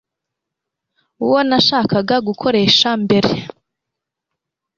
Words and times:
uwo 1.23 1.39
nashakaga 1.49 2.15
gukoresha 2.27 2.89
mbere 3.03 3.31